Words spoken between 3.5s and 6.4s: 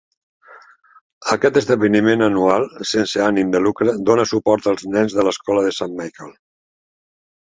de lucre dóna suport als nens de l'escola de Saint Michael.